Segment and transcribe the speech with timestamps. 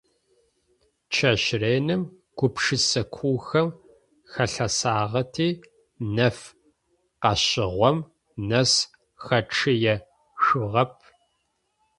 [1.13, 2.01] Чэщ реным
[2.37, 3.67] гупшысэ куухэм
[4.31, 5.49] халъэсагъэти
[6.15, 6.37] нэф
[7.21, 7.97] къэшъыгъом
[8.49, 8.71] нэс
[9.23, 10.93] хэчъыешъугъэп.